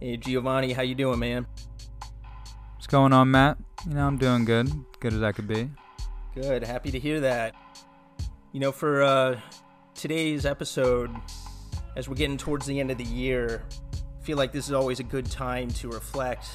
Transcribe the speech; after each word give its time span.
Hey 0.00 0.16
Giovanni, 0.16 0.72
how 0.72 0.82
you 0.82 0.94
doing, 0.94 1.18
man? 1.18 1.46
What's 2.74 2.86
going 2.86 3.12
on, 3.12 3.30
Matt? 3.30 3.58
You 3.86 3.94
know, 3.94 4.06
I'm 4.06 4.16
doing 4.16 4.44
good, 4.44 4.70
good 5.00 5.12
as 5.12 5.22
I 5.22 5.32
could 5.32 5.48
be. 5.48 5.68
Good, 6.34 6.62
happy 6.62 6.90
to 6.92 6.98
hear 7.00 7.20
that. 7.20 7.54
You 8.52 8.60
know, 8.60 8.70
for 8.70 9.02
uh, 9.02 9.40
today's 9.94 10.46
episode, 10.46 11.10
as 11.96 12.08
we're 12.08 12.14
getting 12.14 12.36
towards 12.36 12.64
the 12.66 12.78
end 12.78 12.90
of 12.92 12.98
the 12.98 13.04
year, 13.04 13.64
I 13.92 14.24
feel 14.24 14.36
like 14.38 14.52
this 14.52 14.66
is 14.66 14.72
always 14.72 15.00
a 15.00 15.04
good 15.04 15.26
time 15.26 15.68
to 15.72 15.88
reflect 15.88 16.46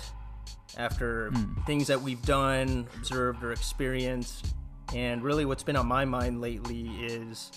after 0.78 1.32
Mm. 1.32 1.66
things 1.66 1.88
that 1.88 2.02
we've 2.02 2.22
done, 2.24 2.88
observed, 2.96 3.44
or 3.44 3.52
experienced. 3.52 4.56
And 4.96 5.22
really, 5.22 5.44
what's 5.46 5.64
been 5.64 5.76
on 5.76 5.88
my 5.88 6.06
mind 6.06 6.40
lately 6.40 6.88
is 7.04 7.52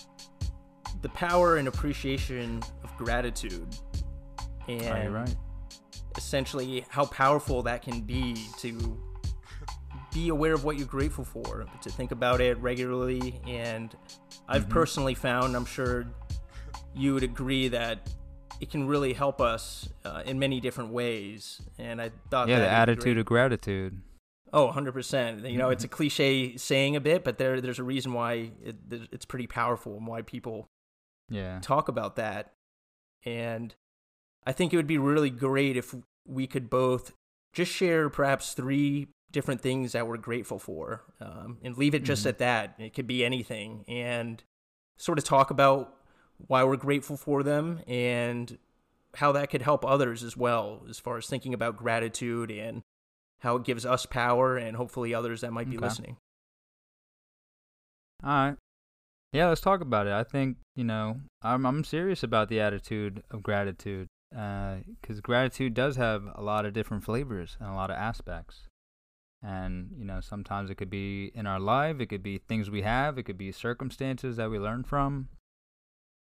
the 1.01 1.09
power 1.09 1.55
and 1.57 1.67
appreciation 1.67 2.61
of 2.83 2.95
gratitude. 2.97 3.67
And 4.67 5.13
right. 5.13 5.35
Essentially 6.15 6.85
how 6.89 7.05
powerful 7.05 7.63
that 7.63 7.81
can 7.81 8.01
be 8.01 8.35
to 8.57 8.97
be 10.13 10.29
aware 10.29 10.53
of 10.53 10.63
what 10.63 10.77
you're 10.77 10.87
grateful 10.87 11.23
for, 11.25 11.65
to 11.81 11.89
think 11.89 12.11
about 12.11 12.41
it 12.41 12.57
regularly. 12.59 13.39
And 13.47 13.95
I've 14.47 14.63
Mm-hmm. 14.63 14.71
personally 14.71 15.13
found, 15.13 15.55
I'm 15.55 15.65
sure 15.65 16.05
you 16.95 17.13
would 17.13 17.23
agree, 17.23 17.67
that 17.69 18.09
it 18.59 18.71
can 18.71 18.87
really 18.87 19.13
help 19.13 19.39
us 19.39 19.87
uh, 20.05 20.23
in 20.25 20.39
many 20.39 20.59
different 20.59 20.91
ways. 20.91 21.61
And 21.77 22.01
I 22.01 22.11
thought 22.29 22.47
Yeah, 22.47 22.59
that 22.59 22.65
the 22.69 22.69
attitude 22.75 23.03
great. 23.03 23.17
of 23.19 23.25
gratitude. 23.25 24.01
Oh, 24.53 24.71
100%. 24.71 25.51
You 25.51 25.57
know, 25.57 25.69
it's 25.69 25.83
a 25.83 25.87
Mm-hmm. 25.87 25.95
cliche 25.95 26.57
saying 26.57 26.95
a 26.95 27.01
bit, 27.01 27.23
but 27.23 27.37
there 27.37 27.59
there's 27.61 27.79
a 27.79 27.83
reason 27.83 28.13
why 28.13 28.51
it, 28.63 28.77
it's 29.11 29.25
pretty 29.25 29.45
powerful 29.45 29.97
and 29.97 30.07
why 30.07 30.21
people 30.21 30.67
Yeah. 31.29 31.59
talk 31.59 31.89
about 31.89 32.15
that. 32.15 32.53
And 33.25 33.75
I 34.47 34.53
think 34.53 34.73
it 34.73 34.77
would 34.77 34.87
be 34.87 34.97
really 34.97 35.29
great 35.29 35.75
if 35.75 35.93
we 36.25 36.47
could 36.47 36.69
both 36.69 37.11
just 37.53 37.71
share 37.71 38.09
perhaps 38.09 38.53
three 38.53 39.07
different 39.31 39.59
things 39.59 39.91
that 39.91 40.07
we're 40.07 40.15
grateful 40.17 40.57
for 40.57 41.03
um, 41.19 41.57
and 41.61 41.77
leave 41.77 41.93
it 41.93 42.03
just 42.05 42.23
Mhm. 42.23 42.29
at 42.29 42.37
that. 42.37 42.75
It 42.79 42.93
could 42.93 43.07
be 43.07 43.25
anything 43.25 43.83
and 43.89 44.41
sort 44.95 45.17
of 45.17 45.25
talk 45.25 45.51
about 45.51 45.93
why 46.37 46.63
we're 46.63 46.77
grateful 46.77 47.17
for 47.17 47.43
them 47.43 47.81
and 47.87 48.57
how 49.15 49.33
that 49.33 49.49
could 49.49 49.63
help 49.63 49.83
others 49.83 50.23
as 50.23 50.37
well, 50.37 50.85
as 50.87 50.97
far 50.97 51.17
as 51.17 51.27
thinking 51.27 51.53
about 51.53 51.75
gratitude 51.75 52.49
and 52.51 52.83
how 53.39 53.57
it 53.57 53.63
gives 53.65 53.85
us 53.85 54.05
power 54.05 54.55
and 54.55 54.77
hopefully 54.77 55.13
others 55.13 55.41
that 55.41 55.51
might 55.51 55.69
be 55.69 55.75
Okay. 55.77 55.85
listening. 55.85 56.17
All 58.23 58.29
right. 58.49 58.57
Yeah, 59.33 59.49
let's 59.49 59.61
talk 59.61 59.81
about 59.81 60.07
it. 60.07 60.13
I 60.13 60.23
think 60.23 60.57
you 60.75 60.83
know 60.83 61.19
I'm 61.41 61.65
I'm 61.65 61.83
serious 61.83 62.23
about 62.23 62.47
the 62.49 62.59
attitude 62.61 63.23
of 63.29 63.43
gratitude, 63.43 64.07
because 64.31 65.21
gratitude 65.21 65.73
does 65.73 65.95
have 65.95 66.23
a 66.35 66.41
lot 66.41 66.65
of 66.65 66.73
different 66.73 67.03
flavors 67.03 67.57
and 67.59 67.69
a 67.69 67.73
lot 67.73 67.89
of 67.89 67.97
aspects. 67.97 68.63
And 69.43 69.91
you 69.97 70.03
know, 70.03 70.19
sometimes 70.19 70.69
it 70.69 70.75
could 70.75 70.89
be 70.89 71.31
in 71.35 71.45
our 71.45 71.59
life, 71.59 71.99
it 71.99 72.07
could 72.07 72.23
be 72.23 72.39
things 72.39 72.69
we 72.69 72.81
have, 72.81 73.17
it 73.17 73.23
could 73.23 73.37
be 73.37 73.51
circumstances 73.51 74.37
that 74.37 74.49
we 74.49 74.57
learn 74.57 74.83
from. 74.83 75.29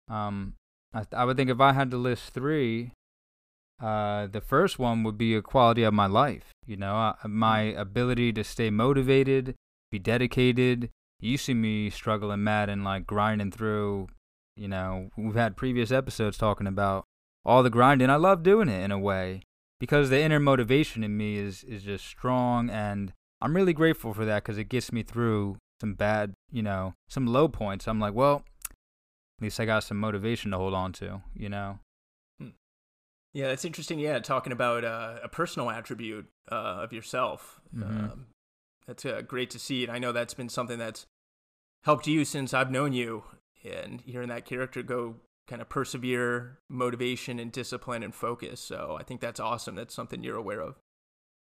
Um, 0.09 0.55
I 0.93 0.99
th- 0.99 1.13
I 1.13 1.25
would 1.25 1.37
think 1.37 1.49
if 1.49 1.61
I 1.61 1.73
had 1.73 1.91
to 1.91 1.97
list 1.97 2.33
three, 2.33 2.91
uh, 3.81 4.27
the 4.27 4.41
first 4.41 4.79
one 4.79 5.03
would 5.03 5.17
be 5.17 5.35
a 5.35 5.41
quality 5.41 5.83
of 5.83 5.93
my 5.93 6.07
life. 6.07 6.51
You 6.65 6.77
know, 6.77 6.95
uh, 6.95 7.27
my 7.27 7.61
ability 7.61 8.33
to 8.33 8.43
stay 8.43 8.69
motivated, 8.69 9.55
be 9.91 9.99
dedicated. 9.99 10.89
You 11.19 11.37
see 11.37 11.53
me 11.53 11.89
struggling 11.89 12.43
mad 12.43 12.69
and 12.69 12.83
like 12.83 13.05
grinding 13.05 13.51
through. 13.51 14.07
You 14.55 14.67
know, 14.67 15.09
we've 15.17 15.35
had 15.35 15.57
previous 15.57 15.91
episodes 15.91 16.37
talking 16.37 16.67
about 16.67 17.05
all 17.45 17.63
the 17.63 17.69
grinding. 17.69 18.09
I 18.09 18.15
love 18.15 18.43
doing 18.43 18.69
it 18.69 18.83
in 18.83 18.91
a 18.91 18.99
way 18.99 19.41
because 19.79 20.09
the 20.09 20.21
inner 20.21 20.39
motivation 20.39 21.03
in 21.03 21.17
me 21.17 21.37
is 21.37 21.63
is 21.63 21.83
just 21.83 22.05
strong, 22.05 22.69
and 22.69 23.13
I'm 23.41 23.55
really 23.55 23.73
grateful 23.73 24.13
for 24.13 24.25
that 24.25 24.43
because 24.43 24.57
it 24.57 24.69
gets 24.69 24.91
me 24.91 25.03
through 25.03 25.57
some 25.81 25.93
bad, 25.93 26.33
you 26.51 26.63
know, 26.63 26.93
some 27.09 27.27
low 27.27 27.47
points. 27.47 27.87
I'm 27.87 27.99
like, 27.99 28.13
well, 28.13 28.43
at 28.69 29.41
least 29.41 29.59
I 29.59 29.65
got 29.65 29.83
some 29.83 29.99
motivation 29.99 30.51
to 30.51 30.57
hold 30.57 30.73
on 30.73 30.93
to. 30.93 31.21
You 31.35 31.49
know. 31.49 31.79
Yeah, 33.33 33.47
that's 33.47 33.65
interesting. 33.65 33.99
Yeah, 33.99 34.19
talking 34.19 34.53
about 34.53 34.85
uh, 34.85 35.15
a 35.23 35.27
personal 35.27 35.71
attribute 35.71 36.27
uh, 36.51 36.81
of 36.83 36.93
yourself. 36.93 37.59
Mhm. 37.75 38.11
Um, 38.11 38.27
that's 38.85 39.05
uh, 39.05 39.21
great 39.21 39.49
to 39.51 39.59
see, 39.59 39.83
and 39.83 39.91
I 39.91 39.97
know 39.97 40.11
that's 40.11 40.35
been 40.35 40.49
something 40.49 40.77
that's 40.77 41.07
helped 41.83 42.05
you 42.05 42.25
since 42.25 42.53
I've 42.53 42.71
known 42.71 42.93
you. 42.93 43.23
And 43.65 44.01
hearing 44.01 44.29
that 44.29 44.45
character 44.45 44.83
go 44.83 45.15
kind 45.47 45.61
of 45.61 45.69
persevere, 45.69 46.59
motivation, 46.69 47.39
and 47.39 47.51
discipline 47.51 48.03
and 48.03 48.15
focus. 48.15 48.59
So 48.59 48.97
I 48.99 49.03
think 49.03 49.21
that's 49.21 49.39
awesome. 49.39 49.75
That's 49.75 49.93
something 49.93 50.23
you're 50.23 50.37
aware 50.37 50.61
of. 50.61 50.75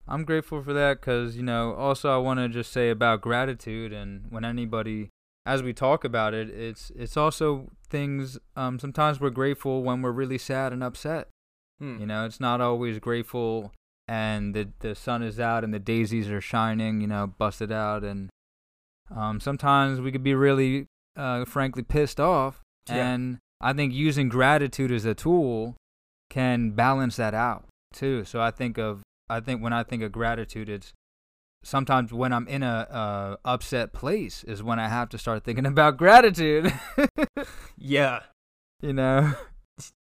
I'm 0.07 0.25
grateful 0.25 0.61
for 0.61 0.73
that 0.73 0.99
because, 0.99 1.37
you 1.37 1.43
know, 1.43 1.73
also 1.75 2.13
I 2.13 2.17
want 2.17 2.39
to 2.39 2.49
just 2.49 2.71
say 2.71 2.89
about 2.89 3.21
gratitude 3.21 3.93
and 3.93 4.25
when 4.29 4.43
anybody, 4.43 5.09
as 5.45 5.63
we 5.63 5.73
talk 5.73 6.03
about 6.03 6.33
it, 6.33 6.49
it's 6.49 6.91
it's 6.95 7.15
also 7.15 7.71
things, 7.89 8.37
um, 8.55 8.79
sometimes 8.79 9.21
we're 9.21 9.29
grateful 9.29 9.81
when 9.81 10.01
we're 10.01 10.11
really 10.11 10.37
sad 10.37 10.73
and 10.73 10.83
upset. 10.83 11.29
Hmm. 11.79 11.99
You 11.99 12.05
know, 12.05 12.25
it's 12.25 12.41
not 12.41 12.59
always 12.59 12.99
grateful 12.99 13.71
and 14.07 14.53
the, 14.53 14.69
the 14.79 14.95
sun 14.95 15.23
is 15.23 15.39
out 15.39 15.63
and 15.63 15.73
the 15.73 15.79
daisies 15.79 16.29
are 16.29 16.41
shining, 16.41 16.99
you 16.99 17.07
know, 17.07 17.27
busted 17.27 17.71
out. 17.71 18.03
And 18.03 18.29
um, 19.15 19.39
sometimes 19.39 20.01
we 20.01 20.11
could 20.11 20.23
be 20.23 20.35
really, 20.35 20.87
uh, 21.15 21.45
frankly, 21.45 21.83
pissed 21.83 22.19
off. 22.19 22.61
Yeah. 22.89 23.13
And 23.13 23.39
I 23.63 23.73
think 23.73 23.93
using 23.93 24.29
gratitude 24.29 24.91
as 24.91 25.05
a 25.05 25.13
tool 25.15 25.75
can 26.29 26.71
balance 26.71 27.15
that 27.15 27.33
out 27.33 27.65
too. 27.93 28.25
So 28.25 28.41
I 28.41 28.51
think 28.51 28.77
of, 28.77 29.01
I 29.29 29.39
think 29.39 29.61
when 29.63 29.71
I 29.73 29.83
think 29.83 30.03
of 30.03 30.11
gratitude, 30.11 30.67
it's 30.67 30.91
sometimes 31.63 32.11
when 32.11 32.33
I'm 32.33 32.47
in 32.47 32.61
a 32.61 32.87
uh, 32.91 33.35
upset 33.45 33.93
place 33.93 34.43
is 34.43 34.61
when 34.61 34.79
I 34.79 34.89
have 34.89 35.09
to 35.09 35.17
start 35.17 35.43
thinking 35.43 35.65
about 35.73 35.97
gratitude. 35.97 36.73
Yeah. 37.77 38.21
you 38.81 38.93
know 38.93 39.33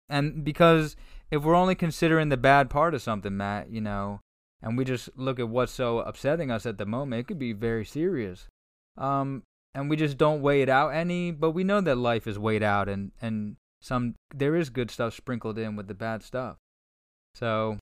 and 0.09 0.43
because 0.43 0.95
if 1.31 1.43
we're 1.43 1.55
only 1.55 1.75
considering 1.75 2.27
the 2.29 2.37
bad 2.37 2.69
part 2.69 2.93
of 2.93 3.01
something 3.01 3.35
matt 3.37 3.69
you 3.69 3.79
know 3.79 4.19
and 4.61 4.77
we 4.77 4.83
just 4.83 5.09
look 5.15 5.39
at 5.39 5.47
what's 5.47 5.71
so 5.71 5.99
upsetting 5.99 6.51
us 6.51 6.65
at 6.65 6.77
the 6.77 6.85
moment 6.85 7.21
it 7.21 7.27
could 7.27 7.39
be 7.39 7.53
very 7.53 7.85
serious 7.85 8.47
um 8.97 9.43
and 9.75 9.89
we 9.89 9.95
just 9.95 10.17
don't 10.17 10.41
weigh 10.41 10.61
it 10.61 10.69
out 10.69 10.89
any 10.89 11.31
but 11.31 11.51
we 11.51 11.63
know 11.63 11.81
that 11.81 11.97
life 11.97 12.27
is 12.27 12.37
weighed 12.37 12.63
out 12.63 12.87
and 12.87 13.11
and 13.21 13.55
some 13.81 14.15
there 14.33 14.55
is 14.55 14.69
good 14.69 14.89
stuff 14.89 15.13
sprinkled 15.13 15.57
in 15.57 15.75
with 15.75 15.87
the 15.87 15.93
bad 15.93 16.23
stuff 16.23 16.57
so 17.35 17.77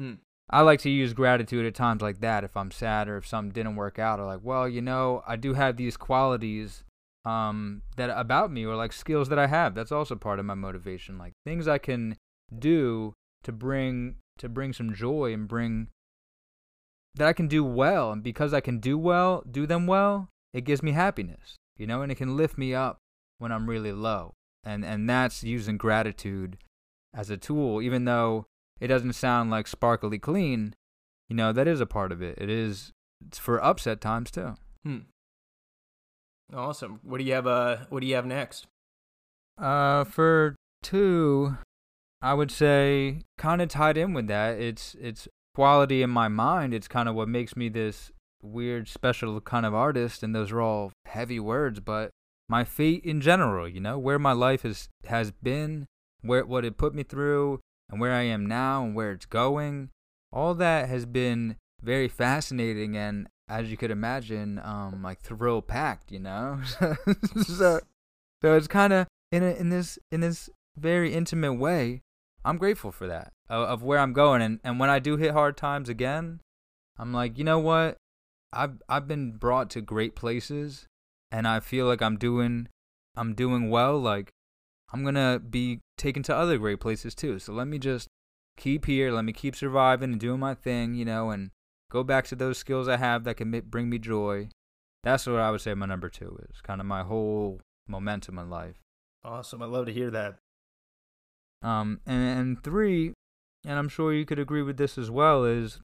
Hmm. 0.00 0.14
I 0.48 0.62
like 0.62 0.80
to 0.80 0.90
use 0.90 1.12
gratitude 1.12 1.66
at 1.66 1.74
times 1.74 2.00
like 2.00 2.20
that 2.20 2.42
if 2.42 2.56
I'm 2.56 2.70
sad 2.70 3.06
or 3.06 3.18
if 3.18 3.26
something 3.26 3.52
didn't 3.52 3.76
work 3.76 3.98
out 3.98 4.18
or 4.18 4.24
like, 4.24 4.40
well, 4.42 4.66
you 4.66 4.80
know, 4.80 5.22
I 5.26 5.36
do 5.36 5.52
have 5.52 5.76
these 5.76 5.96
qualities 5.98 6.84
um 7.26 7.82
that 7.96 8.08
about 8.18 8.50
me 8.50 8.64
or 8.64 8.74
like 8.74 8.94
skills 8.94 9.28
that 9.28 9.38
I 9.38 9.46
have. 9.46 9.74
That's 9.74 9.92
also 9.92 10.16
part 10.16 10.38
of 10.38 10.46
my 10.46 10.54
motivation. 10.54 11.18
Like 11.18 11.34
things 11.44 11.68
I 11.68 11.76
can 11.76 12.16
do 12.58 13.12
to 13.44 13.52
bring 13.52 14.16
to 14.38 14.48
bring 14.48 14.72
some 14.72 14.94
joy 14.94 15.34
and 15.34 15.46
bring 15.46 15.88
that 17.14 17.28
I 17.28 17.34
can 17.34 17.46
do 17.46 17.62
well 17.62 18.10
and 18.10 18.22
because 18.22 18.54
I 18.54 18.60
can 18.60 18.78
do 18.78 18.96
well, 18.96 19.44
do 19.48 19.66
them 19.66 19.86
well, 19.86 20.30
it 20.52 20.64
gives 20.64 20.82
me 20.82 20.92
happiness. 20.92 21.56
You 21.76 21.86
know, 21.86 22.02
and 22.02 22.12
it 22.12 22.16
can 22.16 22.36
lift 22.36 22.58
me 22.58 22.74
up 22.74 22.98
when 23.38 23.52
I'm 23.52 23.68
really 23.68 23.92
low. 23.92 24.34
And 24.64 24.84
and 24.84 25.08
that's 25.08 25.42
using 25.42 25.78
gratitude 25.78 26.58
as 27.14 27.30
a 27.30 27.36
tool 27.36 27.82
even 27.82 28.04
though 28.04 28.46
it 28.78 28.88
doesn't 28.88 29.14
sound 29.14 29.50
like 29.50 29.66
sparkly 29.66 30.18
clean, 30.18 30.74
you 31.28 31.36
know, 31.36 31.52
that 31.52 31.66
is 31.66 31.80
a 31.80 31.86
part 31.86 32.12
of 32.12 32.22
it. 32.22 32.38
It 32.38 32.50
is 32.50 32.92
it's 33.26 33.38
for 33.38 33.62
upset 33.62 34.00
times 34.00 34.30
too. 34.30 34.54
Hmm. 34.84 34.98
Awesome. 36.54 37.00
What 37.02 37.18
do 37.18 37.24
you 37.24 37.32
have? 37.34 37.46
Uh, 37.46 37.78
what 37.88 38.00
do 38.00 38.06
you 38.06 38.14
have 38.14 38.26
next? 38.26 38.66
Uh, 39.56 40.04
for 40.04 40.56
two, 40.82 41.56
I 42.22 42.34
would 42.34 42.50
say 42.50 43.22
kind 43.38 43.62
of 43.62 43.68
tied 43.68 43.96
in 43.96 44.14
with 44.14 44.26
that. 44.28 44.58
It's 44.58 44.96
it's 45.00 45.28
quality 45.54 46.02
in 46.02 46.10
my 46.10 46.28
mind. 46.28 46.74
It's 46.74 46.88
kind 46.88 47.08
of 47.08 47.14
what 47.14 47.28
makes 47.28 47.56
me 47.56 47.68
this 47.68 48.10
weird, 48.42 48.88
special 48.88 49.40
kind 49.40 49.66
of 49.66 49.74
artist. 49.74 50.22
And 50.22 50.34
those 50.34 50.52
are 50.52 50.60
all 50.60 50.92
heavy 51.06 51.40
words, 51.40 51.80
but 51.80 52.10
my 52.48 52.64
fate 52.64 53.04
in 53.04 53.20
general, 53.20 53.68
you 53.68 53.80
know, 53.80 53.98
where 53.98 54.18
my 54.18 54.32
life 54.32 54.62
has 54.62 54.88
has 55.06 55.30
been, 55.30 55.86
where 56.22 56.44
what 56.44 56.64
it 56.64 56.76
put 56.76 56.94
me 56.94 57.02
through, 57.02 57.60
and 57.88 58.00
where 58.00 58.12
I 58.12 58.22
am 58.22 58.46
now, 58.46 58.84
and 58.84 58.94
where 58.94 59.12
it's 59.12 59.26
going. 59.26 59.90
All 60.32 60.54
that 60.54 60.88
has 60.88 61.06
been 61.06 61.56
very 61.82 62.08
fascinating 62.08 62.96
and 62.96 63.26
as 63.50 63.68
you 63.68 63.76
could 63.76 63.90
imagine, 63.90 64.60
um, 64.62 65.02
like 65.02 65.20
thrill 65.20 65.60
packed, 65.60 66.12
you 66.12 66.20
know. 66.20 66.60
so, 67.44 67.80
so 68.40 68.54
it's 68.56 68.68
kind 68.68 68.92
of 68.92 69.08
in 69.32 69.42
a, 69.42 69.50
in 69.50 69.70
this 69.70 69.98
in 70.12 70.20
this 70.20 70.48
very 70.76 71.12
intimate 71.12 71.54
way. 71.54 72.02
I'm 72.44 72.56
grateful 72.56 72.92
for 72.92 73.06
that 73.08 73.32
of, 73.50 73.68
of 73.68 73.82
where 73.82 73.98
I'm 73.98 74.12
going, 74.12 74.40
and 74.40 74.60
and 74.62 74.78
when 74.78 74.88
I 74.88 75.00
do 75.00 75.16
hit 75.16 75.32
hard 75.32 75.56
times 75.56 75.88
again, 75.88 76.40
I'm 76.96 77.12
like, 77.12 77.38
you 77.38 77.44
know 77.44 77.58
what? 77.58 77.96
I've 78.52 78.82
I've 78.88 79.06
been 79.06 79.32
brought 79.32 79.70
to 79.70 79.80
great 79.80 80.14
places, 80.14 80.86
and 81.30 81.46
I 81.46 81.60
feel 81.60 81.86
like 81.86 82.02
I'm 82.02 82.16
doing 82.16 82.68
I'm 83.16 83.34
doing 83.34 83.70
well. 83.70 83.98
Like 83.98 84.30
I'm 84.92 85.04
gonna 85.04 85.38
be 85.38 85.80
taken 85.96 86.22
to 86.24 86.34
other 86.34 86.58
great 86.58 86.80
places 86.80 87.14
too. 87.14 87.38
So 87.38 87.52
let 87.52 87.68
me 87.68 87.78
just 87.78 88.08
keep 88.56 88.86
here. 88.86 89.12
Let 89.12 89.24
me 89.24 89.32
keep 89.32 89.56
surviving 89.56 90.12
and 90.12 90.20
doing 90.20 90.40
my 90.40 90.54
thing, 90.54 90.94
you 90.94 91.04
know, 91.04 91.30
and 91.30 91.50
go 91.90 92.02
back 92.02 92.26
to 92.26 92.36
those 92.36 92.58
skills 92.58 92.88
I 92.88 92.96
have 92.96 93.24
that 93.24 93.36
can 93.36 93.50
bring 93.66 93.88
me 93.88 93.98
joy. 93.98 94.48
That's 95.02 95.26
what 95.26 95.36
I 95.36 95.50
would 95.50 95.60
say 95.60 95.74
my 95.74 95.86
number 95.86 96.08
two 96.08 96.38
is. 96.50 96.60
Kind 96.60 96.80
of 96.80 96.86
my 96.86 97.02
whole 97.02 97.60
momentum 97.88 98.38
in 98.38 98.50
life. 98.50 98.76
Awesome. 99.24 99.62
I 99.62 99.66
love 99.66 99.86
to 99.86 99.92
hear 99.92 100.10
that. 100.10 100.36
Um, 101.62 102.00
and, 102.06 102.38
and 102.38 102.62
three, 102.62 103.12
and 103.66 103.78
I'm 103.78 103.88
sure 103.88 104.12
you 104.12 104.24
could 104.24 104.38
agree 104.38 104.62
with 104.62 104.76
this 104.76 104.96
as 104.96 105.10
well, 105.10 105.44
is 105.44 105.80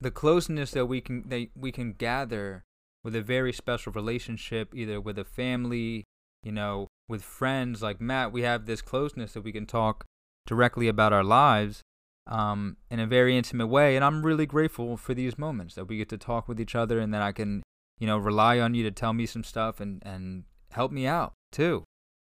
the 0.00 0.10
closeness 0.10 0.70
that 0.72 0.86
we 0.86 1.00
can 1.00 1.28
that 1.28 1.48
we 1.54 1.72
can 1.72 1.92
gather 1.92 2.64
with 3.04 3.14
a 3.14 3.22
very 3.22 3.52
special 3.52 3.92
relationship, 3.92 4.74
either 4.74 5.00
with 5.00 5.18
a 5.18 5.24
family, 5.24 6.04
you 6.42 6.52
know, 6.52 6.86
with 7.08 7.22
friends 7.22 7.82
like 7.82 8.00
Matt. 8.00 8.32
We 8.32 8.42
have 8.42 8.66
this 8.66 8.82
closeness 8.82 9.32
that 9.32 9.42
we 9.42 9.52
can 9.52 9.66
talk 9.66 10.04
directly 10.46 10.88
about 10.88 11.12
our 11.12 11.24
lives 11.24 11.82
um, 12.26 12.76
in 12.90 13.00
a 13.00 13.06
very 13.06 13.36
intimate 13.36 13.66
way, 13.66 13.96
and 13.96 14.04
I'm 14.04 14.24
really 14.24 14.46
grateful 14.46 14.96
for 14.96 15.14
these 15.14 15.38
moments 15.38 15.74
that 15.74 15.86
we 15.86 15.98
get 15.98 16.08
to 16.10 16.18
talk 16.18 16.48
with 16.48 16.60
each 16.60 16.74
other, 16.74 16.98
and 16.98 17.12
that 17.12 17.22
I 17.22 17.32
can, 17.32 17.62
you 17.98 18.06
know, 18.06 18.18
rely 18.18 18.58
on 18.58 18.74
you 18.74 18.82
to 18.84 18.90
tell 18.90 19.12
me 19.12 19.26
some 19.26 19.44
stuff 19.44 19.80
and 19.80 20.02
and 20.04 20.44
help 20.72 20.92
me 20.92 21.06
out 21.06 21.34
too. 21.52 21.84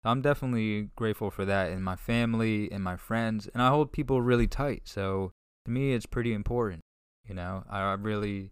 I'm 0.04 0.22
definitely 0.22 0.90
grateful 0.96 1.30
for 1.30 1.44
that 1.44 1.70
in 1.70 1.82
my 1.82 1.96
family 1.96 2.70
and 2.70 2.82
my 2.82 2.96
friends, 2.96 3.48
and 3.52 3.62
I 3.62 3.68
hold 3.68 3.92
people 3.92 4.22
really 4.22 4.46
tight. 4.46 4.82
So 4.84 5.32
to 5.64 5.70
me, 5.70 5.92
it's 5.92 6.06
pretty 6.06 6.32
important. 6.32 6.80
You 7.28 7.34
know, 7.34 7.64
I 7.68 7.92
really, 7.92 8.50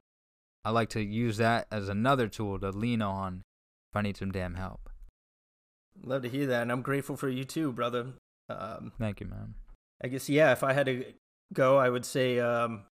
I 0.64 0.70
like 0.70 0.90
to 0.90 1.02
use 1.02 1.38
that 1.38 1.66
as 1.70 1.88
another 1.88 2.28
tool 2.28 2.58
to 2.58 2.70
lean 2.70 3.00
on 3.00 3.42
if 3.90 3.96
I 3.96 4.02
need 4.02 4.16
some 4.16 4.30
damn 4.30 4.54
help. 4.54 4.90
Love 6.02 6.22
to 6.22 6.28
hear 6.28 6.46
that, 6.46 6.62
and 6.62 6.70
I'm 6.70 6.82
grateful 6.82 7.16
for 7.16 7.28
you 7.28 7.44
too, 7.44 7.72
brother. 7.72 8.12
Um, 8.50 8.92
Thank 8.98 9.20
you, 9.20 9.26
man. 9.26 9.54
I 10.02 10.08
guess 10.08 10.28
yeah. 10.28 10.52
If 10.52 10.62
I 10.62 10.74
had 10.74 10.86
to 10.86 11.04
go, 11.52 11.78
I 11.78 11.88
would 11.88 12.04
say, 12.04 12.38
um, 12.38 12.84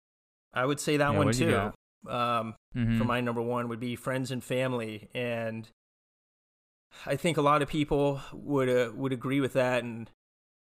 I 0.54 0.64
would 0.64 0.81
say 0.81 0.96
that 0.96 1.12
yeah, 1.12 1.19
one 1.19 1.32
too. 1.32 1.72
Um, 2.08 2.54
mm-hmm. 2.76 2.98
For 2.98 3.04
my 3.04 3.20
number 3.20 3.42
one 3.42 3.69
would 3.69 3.80
be 3.80 3.96
friends 3.96 4.30
and 4.30 4.42
family, 4.42 5.08
and 5.14 5.69
I 7.06 7.16
think 7.16 7.37
a 7.37 7.42
lot 7.42 7.62
of 7.62 7.69
people 7.69 8.20
would 8.32 8.69
uh, 8.69 8.92
would 8.94 9.12
agree 9.12 9.40
with 9.40 9.52
that. 9.54 9.84
And 9.84 10.10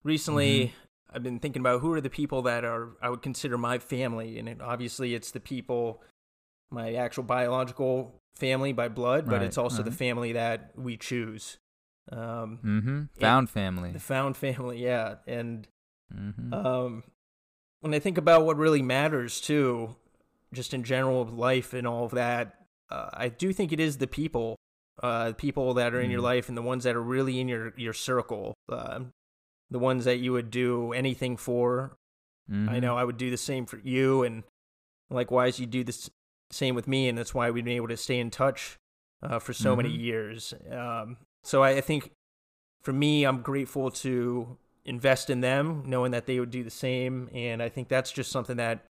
recently, 0.05 0.67
mm-hmm. 0.67 0.75
I've 1.13 1.23
been 1.23 1.39
thinking 1.39 1.61
about 1.61 1.81
who 1.81 1.93
are 1.93 2.01
the 2.01 2.11
people 2.11 2.43
that 2.43 2.65
are 2.65 2.91
I 3.03 3.11
would 3.11 3.23
consider 3.23 3.59
my 3.59 3.79
family, 3.79 4.39
and 4.39 4.49
it, 4.49 4.61
obviously 4.61 5.15
it's 5.15 5.31
the 5.31 5.41
people, 5.41 6.03
my 6.71 6.95
actual 6.95 7.25
biological 7.25 8.15
family 8.37 8.73
by 8.73 8.89
blood, 8.89 9.27
but 9.27 9.37
right, 9.37 9.43
it's 9.43 9.59
also 9.59 9.79
right. 9.79 9.85
the 9.85 9.97
family 9.97 10.33
that 10.33 10.73
we 10.77 10.97
choose. 10.97 11.59
Um, 12.13 12.59
mm-hmm. 12.65 13.03
Found 13.21 13.51
family. 13.51 13.93
The 13.93 14.01
found 14.01 14.37
family, 14.37 14.83
yeah. 14.83 15.17
And 15.27 15.67
mm-hmm. 16.15 16.55
um, 16.55 17.05
when 17.81 17.95
I 17.95 17.99
think 17.99 18.19
about 18.19 18.45
what 18.45 18.57
really 18.57 18.83
matters 18.83 19.41
too, 19.41 19.97
just 20.53 20.75
in 20.75 20.83
general 20.83 21.23
of 21.23 21.33
life 21.33 21.73
and 21.75 21.87
all 21.87 22.05
of 22.05 22.13
that, 22.13 22.55
uh, 22.91 23.11
I 23.13 23.29
do 23.29 23.53
think 23.53 23.73
it 23.73 23.81
is 23.81 23.99
the 23.99 24.07
people 24.07 24.57
uh, 25.03 25.33
people 25.33 25.75
that 25.75 25.95
are 25.95 26.01
in 26.01 26.11
your 26.11 26.21
mm. 26.21 26.25
life 26.25 26.49
and 26.49 26.57
the 26.57 26.63
ones 26.63 26.85
that 26.85 26.95
are 26.95 27.03
really 27.03 27.41
in 27.41 27.49
your 27.49 27.73
your 27.77 27.93
circle, 27.93 28.55
uh, 28.69 29.01
the 29.71 29.79
ones 29.79 30.05
that 30.05 30.19
you 30.19 30.33
would 30.33 30.51
do 30.51 30.93
anything 30.93 31.37
for. 31.37 31.97
Mm-hmm. 32.51 32.69
I 32.69 32.81
know 32.81 32.97
I 32.97 33.05
would 33.05 33.17
do 33.17 33.31
the 33.31 33.37
same 33.37 33.67
for 33.67 33.79
you, 33.79 34.23
and 34.23 34.43
likewise, 35.11 35.61
you 35.61 35.67
do 35.67 35.85
the 35.85 36.11
same 36.51 36.75
with 36.75 36.89
me, 36.89 37.09
and 37.09 37.17
that's 37.17 37.35
why 37.35 37.51
we've 37.51 37.65
been 37.65 37.77
able 37.77 37.89
to 37.89 37.97
stay 37.97 38.19
in 38.19 38.31
touch 38.31 38.77
uh, 39.23 39.39
for 39.39 39.53
so 39.53 39.71
mm-hmm. 39.71 39.83
many 39.83 39.91
years. 39.91 40.55
Um, 40.71 41.19
so 41.43 41.63
I, 41.63 41.71
I 41.77 41.81
think 41.81 42.11
for 42.83 42.93
me, 42.93 43.25
I'm 43.25 43.43
grateful 43.43 43.91
to 43.91 44.57
invest 44.85 45.31
in 45.31 45.41
them, 45.41 45.85
knowing 45.87 46.13
that 46.13 46.27
they 46.27 46.41
would 46.41 46.51
do 46.51 46.65
the 46.65 46.71
same, 46.71 47.29
and 47.33 47.63
I 47.63 47.69
think 47.69 47.89
that's 47.89 48.11
just 48.11 48.33
something 48.33 48.57
that 48.57 48.85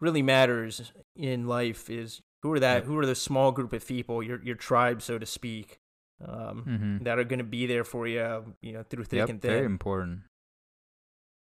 really 0.00 0.22
matters 0.22 0.92
in 1.14 1.46
life 1.46 1.88
is 1.88 2.20
who 2.42 2.52
are 2.52 2.60
that? 2.60 2.84
Who 2.84 2.98
are 2.98 3.06
the 3.06 3.14
small 3.14 3.52
group 3.52 3.72
of 3.72 3.86
people, 3.86 4.22
your 4.22 4.42
your 4.42 4.56
tribe, 4.56 5.02
so 5.02 5.18
to 5.18 5.26
speak, 5.26 5.78
um, 6.24 6.64
mm-hmm. 6.66 7.04
that 7.04 7.18
are 7.18 7.24
going 7.24 7.38
to 7.38 7.44
be 7.44 7.66
there 7.66 7.84
for 7.84 8.06
you, 8.06 8.54
you 8.62 8.72
know, 8.72 8.84
through 8.88 9.04
thick 9.04 9.18
yep, 9.18 9.28
and 9.28 9.42
thin. 9.42 9.50
Very 9.50 9.66
important. 9.66 10.20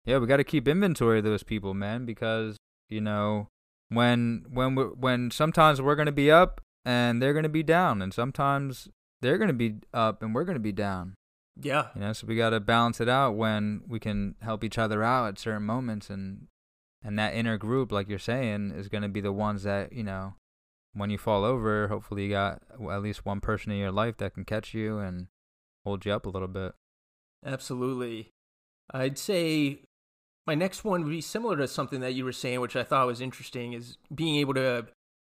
Yeah, 0.06 0.18
we 0.18 0.28
got 0.28 0.38
to 0.38 0.44
keep 0.44 0.68
inventory 0.68 1.20
of 1.20 1.26
those 1.26 1.44
people, 1.44 1.74
man, 1.74 2.06
because 2.06 2.58
you 2.90 3.02
know 3.02 3.48
when 3.90 4.46
when 4.50 4.76
we 4.76 4.84
when 4.84 5.32
sometimes 5.32 5.82
we're 5.82 5.96
going 5.96 6.08
to 6.08 6.12
be 6.12 6.30
up 6.30 6.62
and 6.86 7.22
they're 7.22 7.34
going 7.34 7.44
to 7.44 7.50
be 7.50 7.64
down, 7.64 8.02
and 8.02 8.14
sometimes 8.14 8.90
they're 9.24 9.38
going 9.38 9.48
to 9.48 9.54
be 9.54 9.76
up 9.94 10.22
and 10.22 10.36
we're 10.36 10.44
going 10.44 10.58
to 10.58 10.60
be 10.60 10.74
down. 10.74 11.16
Yeah. 11.60 11.88
You 11.96 12.02
know, 12.02 12.14
so 12.14 12.28
we 12.28 12.36
got 12.36 12.52
to 12.52 12.60
balance 12.60 13.00
it 13.00 13.10
out 13.10 13.36
when 13.36 13.82
we 13.88 14.00
can 14.00 14.36
help 14.42 14.64
each 14.64 14.78
other 14.78 15.04
out 15.04 15.28
at 15.28 15.40
certain 15.40 15.64
moments 15.64 16.10
and 16.10 16.48
and 17.04 17.18
that 17.20 17.34
inner 17.34 17.58
group 17.58 17.92
like 17.92 18.08
you're 18.08 18.20
saying 18.20 18.72
is 18.72 18.88
going 18.88 19.02
to 19.02 19.10
be 19.10 19.22
the 19.22 19.32
ones 19.32 19.64
that, 19.64 19.94
you 19.94 20.04
know, 20.04 20.36
when 20.94 21.10
you 21.10 21.18
fall 21.18 21.44
over, 21.44 21.88
hopefully 21.88 22.26
you 22.26 22.30
got 22.30 22.62
at 22.72 23.02
least 23.02 23.26
one 23.26 23.42
person 23.42 23.72
in 23.72 23.80
your 23.80 23.92
life 23.92 24.18
that 24.18 24.34
can 24.34 24.46
catch 24.46 24.74
you 24.74 25.00
and 25.00 25.28
hold 25.86 26.06
you 26.06 26.14
up 26.14 26.26
a 26.26 26.30
little 26.30 26.48
bit. 26.48 26.74
Absolutely. 27.46 28.30
I'd 28.92 29.18
say 29.18 29.80
my 30.46 30.56
next 30.56 30.84
one 30.84 31.04
would 31.04 31.10
be 31.10 31.22
similar 31.22 31.58
to 31.58 31.68
something 31.68 32.00
that 32.02 32.14
you 32.14 32.26
were 32.26 32.32
saying, 32.32 32.60
which 32.60 32.76
I 32.76 32.84
thought 32.84 33.08
was 33.08 33.22
interesting, 33.22 33.74
is 33.74 33.98
being 34.14 34.36
able 34.36 34.54
to 34.56 34.88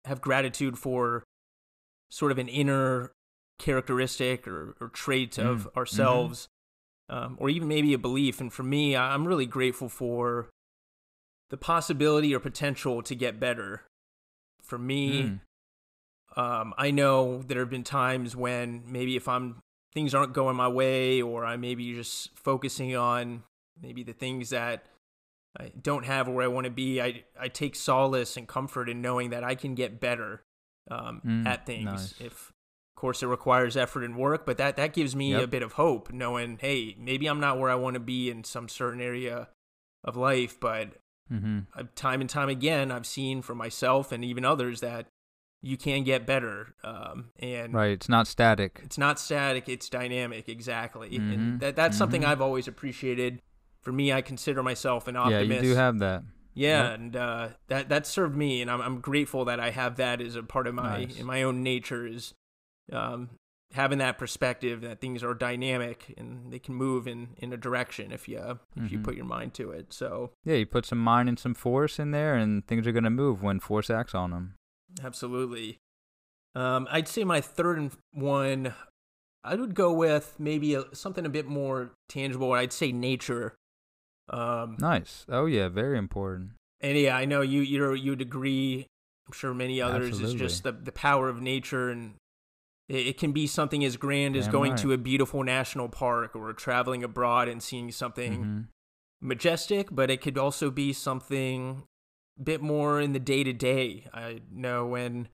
have 0.05 0.21
gratitude 0.21 0.77
for 0.77 1.23
sort 2.09 2.31
of 2.31 2.37
an 2.37 2.47
inner 2.47 3.11
characteristic 3.59 4.47
or, 4.47 4.75
or 4.79 4.89
trait 4.89 5.31
mm. 5.31 5.45
of 5.45 5.59
mm-hmm. 5.59 5.79
ourselves, 5.79 6.47
mm-hmm. 7.09 7.25
um, 7.25 7.37
or 7.39 7.49
even 7.49 7.67
maybe 7.67 7.93
a 7.93 7.97
belief. 7.97 8.39
And 8.39 8.51
for 8.51 8.63
me, 8.63 8.95
I'm 8.95 9.27
really 9.27 9.45
grateful 9.45 9.89
for 9.89 10.49
the 11.49 11.57
possibility 11.57 12.35
or 12.35 12.39
potential 12.39 13.01
to 13.01 13.15
get 13.15 13.39
better. 13.39 13.83
For 14.61 14.77
me, 14.77 15.23
mm. 15.23 15.39
Um, 16.37 16.75
I 16.77 16.91
know 16.91 17.41
there 17.41 17.59
have 17.59 17.69
been 17.71 17.83
times 17.83 18.35
when 18.35 18.83
maybe 18.85 19.15
if 19.15 19.27
I'm 19.27 19.63
things 19.93 20.13
aren't 20.13 20.33
going 20.33 20.55
my 20.55 20.67
way, 20.67 21.21
or 21.21 21.43
I 21.43 21.57
maybe 21.57 21.95
just 21.95 22.37
focusing 22.37 22.95
on 22.95 23.43
maybe 23.81 24.03
the 24.03 24.13
things 24.13 24.51
that 24.51 24.85
I 25.59 25.71
don't 25.81 26.05
have 26.05 26.27
where 26.27 26.45
I 26.45 26.47
want 26.47 26.65
to 26.65 26.71
be. 26.71 27.01
I 27.01 27.23
I 27.39 27.47
take 27.47 27.75
solace 27.75 28.37
and 28.37 28.47
comfort 28.47 28.87
in 28.87 29.01
knowing 29.01 29.31
that 29.31 29.43
I 29.43 29.55
can 29.55 29.73
get 29.73 29.99
better 29.99 30.43
um, 30.91 31.21
mm, 31.25 31.47
at 31.47 31.65
things. 31.65 31.85
Nice. 31.85 32.13
If 32.19 32.53
of 32.91 33.01
course 33.01 33.23
it 33.23 33.27
requires 33.27 33.75
effort 33.75 34.03
and 34.03 34.15
work, 34.15 34.45
but 34.45 34.59
that 34.59 34.77
that 34.77 34.93
gives 34.93 35.15
me 35.15 35.31
yep. 35.31 35.43
a 35.43 35.47
bit 35.47 35.63
of 35.63 35.73
hope, 35.73 36.13
knowing 36.13 36.59
hey 36.61 36.95
maybe 36.99 37.25
I'm 37.25 37.39
not 37.39 37.57
where 37.57 37.71
I 37.71 37.75
want 37.75 37.95
to 37.95 37.99
be 37.99 38.29
in 38.29 38.43
some 38.43 38.69
certain 38.69 39.01
area 39.01 39.47
of 40.03 40.15
life, 40.15 40.59
but 40.59 40.89
mm-hmm. 41.31 41.61
time 41.95 42.21
and 42.21 42.29
time 42.29 42.49
again 42.49 42.91
I've 42.91 43.07
seen 43.07 43.41
for 43.41 43.55
myself 43.55 44.11
and 44.11 44.23
even 44.23 44.45
others 44.45 44.81
that 44.81 45.07
you 45.67 45.75
can 45.75 46.03
get 46.03 46.25
better. 46.25 46.73
Um, 46.81 47.31
and 47.39 47.73
right, 47.73 47.91
it's 47.91 48.07
not 48.07 48.25
static. 48.25 48.79
It's 48.83 48.97
not 48.97 49.19
static. 49.19 49.67
It's 49.67 49.89
dynamic. 49.89 50.47
Exactly, 50.47 51.09
mm-hmm. 51.09 51.31
and 51.31 51.59
that 51.59 51.75
that's 51.75 51.95
mm-hmm. 51.95 51.97
something 51.99 52.25
I've 52.25 52.41
always 52.41 52.67
appreciated. 52.67 53.41
For 53.81 53.91
me, 53.91 54.13
I 54.13 54.21
consider 54.21 54.63
myself 54.63 55.07
an 55.07 55.17
optimist. 55.17 55.49
Yeah, 55.49 55.55
you 55.55 55.61
do 55.61 55.75
have 55.75 55.99
that. 55.99 56.23
Yeah, 56.53 56.83
yep. 56.83 56.99
and 56.99 57.15
uh, 57.15 57.47
that 57.67 57.89
that 57.89 58.07
served 58.07 58.35
me, 58.35 58.61
and 58.61 58.71
I'm 58.71 58.81
I'm 58.81 58.99
grateful 59.01 59.45
that 59.45 59.59
I 59.59 59.71
have 59.71 59.97
that 59.97 60.21
as 60.21 60.35
a 60.37 60.43
part 60.43 60.67
of 60.67 60.75
my 60.75 61.05
nice. 61.05 61.19
in 61.19 61.25
my 61.25 61.43
own 61.43 61.63
nature 61.63 62.07
is 62.07 62.33
um, 62.93 63.31
having 63.73 63.97
that 63.97 64.17
perspective 64.17 64.81
that 64.81 65.01
things 65.01 65.21
are 65.21 65.33
dynamic 65.33 66.13
and 66.17 66.51
they 66.51 66.59
can 66.59 66.75
move 66.75 67.07
in 67.07 67.35
in 67.37 67.51
a 67.51 67.57
direction 67.57 68.13
if 68.13 68.29
you 68.29 68.37
if 68.37 68.45
mm-hmm. 68.45 68.87
you 68.87 68.99
put 68.99 69.15
your 69.15 69.25
mind 69.25 69.53
to 69.55 69.71
it. 69.71 69.91
So 69.91 70.31
yeah, 70.45 70.55
you 70.55 70.65
put 70.65 70.85
some 70.85 70.99
mind 70.99 71.27
and 71.27 71.37
some 71.37 71.53
force 71.53 71.99
in 71.99 72.11
there, 72.11 72.35
and 72.35 72.65
things 72.65 72.87
are 72.87 72.93
gonna 72.93 73.09
move 73.09 73.43
when 73.43 73.59
force 73.59 73.89
acts 73.89 74.15
on 74.15 74.31
them. 74.31 74.53
Absolutely. 75.03 75.79
Um, 76.55 76.87
I'd 76.89 77.07
say 77.07 77.23
my 77.23 77.41
third 77.41 77.91
one, 78.13 78.73
I 79.43 79.55
would 79.55 79.75
go 79.75 79.93
with 79.93 80.35
maybe 80.39 80.73
a, 80.73 80.83
something 80.93 81.25
a 81.25 81.29
bit 81.29 81.45
more 81.45 81.91
tangible. 82.09 82.53
I'd 82.53 82.73
say 82.73 82.91
nature. 82.91 83.55
Um, 84.29 84.77
nice. 84.79 85.25
Oh 85.29 85.45
yeah, 85.45 85.69
very 85.69 85.97
important. 85.97 86.51
And 86.81 86.97
yeah, 86.97 87.15
I 87.15 87.25
know 87.25 87.41
you 87.41 87.61
you 87.61 87.93
you 87.93 88.11
would 88.11 88.21
agree. 88.21 88.87
I'm 89.27 89.33
sure 89.33 89.53
many 89.53 89.81
others 89.81 90.09
Absolutely. 90.09 90.35
is 90.35 90.41
just 90.41 90.63
the 90.63 90.71
the 90.71 90.91
power 90.91 91.29
of 91.29 91.41
nature, 91.41 91.89
and 91.89 92.15
it, 92.89 93.07
it 93.07 93.17
can 93.17 93.31
be 93.31 93.47
something 93.47 93.83
as 93.85 93.97
grand 93.97 94.33
Damn 94.33 94.41
as 94.41 94.47
going 94.47 94.71
right. 94.71 94.79
to 94.81 94.93
a 94.93 94.97
beautiful 94.97 95.43
national 95.43 95.89
park 95.89 96.35
or 96.35 96.51
traveling 96.53 97.03
abroad 97.03 97.47
and 97.47 97.61
seeing 97.61 97.91
something 97.91 98.33
mm-hmm. 98.33 98.61
majestic. 99.21 99.89
But 99.91 100.09
it 100.09 100.21
could 100.21 100.37
also 100.37 100.71
be 100.71 100.91
something 100.91 101.83
bit 102.41 102.61
more 102.61 102.99
in 102.99 103.13
the 103.13 103.19
day 103.19 103.43
to 103.43 103.53
day. 103.53 104.05
I 104.13 104.41
know 104.51 104.85
when 104.85 105.29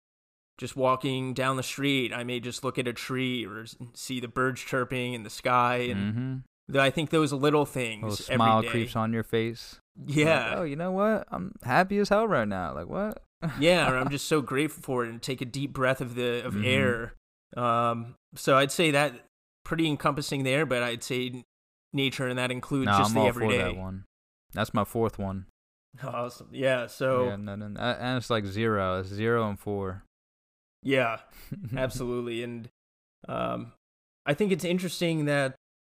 just 0.57 0.75
walking 0.75 1.33
down 1.33 1.57
the 1.57 1.63
street, 1.63 2.13
I 2.13 2.23
may 2.23 2.39
just 2.39 2.63
look 2.63 2.77
at 2.77 2.87
a 2.87 2.93
tree 2.93 3.45
or 3.45 3.65
see 3.93 4.19
the 4.19 4.27
birds 4.27 4.61
chirping 4.61 5.13
in 5.13 5.23
the 5.23 5.29
sky, 5.29 5.75
and 5.89 6.13
mm-hmm. 6.13 6.79
I 6.79 6.89
think 6.89 7.09
those 7.09 7.33
little 7.33 7.65
things. 7.65 8.19
A 8.19 8.23
smile 8.23 8.63
creeps 8.63 8.95
on 8.95 9.13
your 9.13 9.23
face. 9.23 9.79
Yeah. 10.05 10.49
Like, 10.49 10.57
oh, 10.57 10.63
you 10.63 10.75
know 10.75 10.91
what? 10.91 11.27
I'm 11.31 11.53
happy 11.63 11.97
as 11.99 12.09
hell 12.09 12.27
right 12.27 12.47
now. 12.47 12.73
Like 12.73 12.87
what? 12.87 13.21
yeah, 13.59 13.91
or 13.91 13.97
I'm 13.97 14.09
just 14.09 14.27
so 14.27 14.41
grateful 14.41 14.81
for 14.81 15.05
it, 15.05 15.09
and 15.09 15.21
take 15.21 15.41
a 15.41 15.45
deep 15.45 15.73
breath 15.73 16.01
of 16.01 16.15
the 16.15 16.45
of 16.45 16.53
mm-hmm. 16.53 16.65
air. 16.65 17.13
Um, 17.55 18.15
so 18.35 18.57
I'd 18.57 18.71
say 18.71 18.91
that 18.91 19.13
pretty 19.63 19.87
encompassing 19.87 20.43
there, 20.43 20.65
but 20.65 20.81
I'd 20.81 21.03
say 21.03 21.43
nature, 21.91 22.27
and 22.27 22.39
that 22.39 22.51
includes 22.51 22.87
no, 22.87 22.97
just 22.97 23.15
I'm 23.15 23.21
the 23.21 23.27
everyday. 23.27 23.57
that 23.57 23.75
one. 23.75 24.05
That's 24.53 24.73
my 24.73 24.83
fourth 24.83 25.19
one. 25.19 25.47
Awesome. 26.03 26.49
Yeah. 26.51 26.87
So 26.87 27.25
yeah, 27.25 27.35
no, 27.35 27.55
no, 27.55 27.67
no. 27.67 27.79
and 27.79 28.17
it's 28.17 28.29
like 28.29 28.45
zero, 28.45 28.99
it's 28.99 29.09
zero 29.09 29.47
and 29.47 29.59
four. 29.59 30.03
Yeah, 30.81 31.19
absolutely. 31.77 32.43
And 32.43 32.69
um, 33.27 33.73
I 34.25 34.33
think 34.33 34.51
it's 34.51 34.65
interesting 34.65 35.25
that 35.25 35.55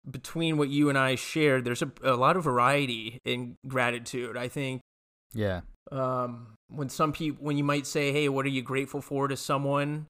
between 0.08 0.56
what 0.56 0.68
you 0.68 0.88
and 0.88 0.98
I 0.98 1.14
shared, 1.14 1.64
there's 1.64 1.82
a, 1.82 1.90
a 2.02 2.16
lot 2.16 2.36
of 2.36 2.44
variety 2.44 3.18
in 3.24 3.56
gratitude. 3.66 4.36
I 4.36 4.48
think. 4.48 4.80
Yeah. 5.32 5.62
Um, 5.90 6.56
when 6.68 6.88
some 6.88 7.12
people, 7.12 7.44
when 7.44 7.56
you 7.56 7.64
might 7.64 7.86
say, 7.86 8.12
"Hey, 8.12 8.28
what 8.28 8.44
are 8.46 8.50
you 8.50 8.62
grateful 8.62 9.00
for?" 9.00 9.28
to 9.28 9.36
someone, 9.36 10.06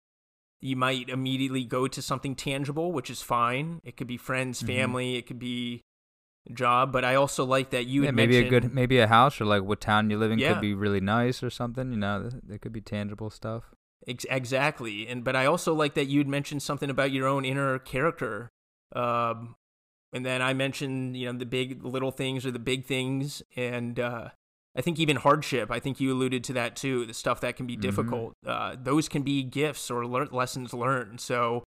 you 0.61 0.76
might 0.76 1.09
immediately 1.09 1.64
go 1.64 1.87
to 1.88 2.03
something 2.03 2.35
tangible, 2.35 2.93
which 2.93 3.11
is 3.11 3.23
fine. 3.23 3.81
It 3.85 3.97
could 3.97 4.07
be 4.07 4.17
friends, 4.17 4.59
mm-hmm. 4.59 4.67
family. 4.67 5.11
Mm-hmm. 5.11 5.19
It 5.19 5.26
could 5.26 5.38
be 5.38 5.83
job. 6.53 6.93
But 6.93 7.05
I 7.05 7.15
also 7.15 7.45
like 7.45 7.71
that 7.71 7.87
you 7.87 8.05
yeah, 8.05 8.11
maybe 8.11 8.39
a 8.39 8.49
good, 8.49 8.75
maybe 8.75 8.99
a 8.99 9.07
house 9.07 9.41
or 9.41 9.45
like 9.45 9.63
what 9.63 9.81
town 9.81 10.11
you 10.11 10.19
live 10.19 10.31
in 10.31 10.39
yeah. 10.39 10.53
could 10.53 10.61
be 10.61 10.75
really 10.75 11.01
nice 11.01 11.43
or 11.43 11.51
something. 11.51 11.91
You 11.91 11.99
know, 11.99 12.31
it 12.49 12.61
could 12.61 12.73
be 12.73 12.81
tangible 12.81 13.31
stuff. 13.31 13.75
Ex- 14.07 14.27
exactly. 14.29 15.07
And 15.07 15.25
but 15.25 15.37
I 15.37 15.47
also 15.47 15.75
like 15.75 15.95
that 15.95 16.07
you'd 16.07 16.29
mentioned 16.29 16.63
something 16.63 16.91
about 16.91 17.11
your 17.11 17.27
own 17.27 17.45
inner 17.45 17.79
character. 17.79 18.51
Um, 18.95 19.57
and 20.13 20.25
then 20.25 20.43
I 20.43 20.55
mentioned, 20.55 21.17
you 21.17 21.27
know, 21.27 21.37
the 21.37 21.47
big 21.47 21.85
little 21.85 22.13
things 22.13 22.47
or 22.47 22.53
the 22.53 22.61
big 22.61 22.85
things, 22.85 23.43
and 23.57 23.99
uh, 23.99 24.29
I 24.77 24.81
think 24.81 25.01
even 25.01 25.17
hardship. 25.17 25.73
I 25.73 25.81
think 25.81 25.99
you 25.99 26.13
alluded 26.13 26.45
to 26.45 26.53
that 26.53 26.77
too. 26.77 27.05
The 27.05 27.15
stuff 27.15 27.41
that 27.41 27.57
can 27.57 27.67
be 27.67 27.75
mm-hmm. 27.75 27.83
difficult. 27.83 28.35
Uh, 28.47 28.77
those 28.81 29.09
can 29.09 29.23
be 29.23 29.43
gifts 29.43 29.91
or 29.91 30.07
le- 30.07 30.29
lessons 30.31 30.73
learned. 30.73 31.21
So, 31.21 31.65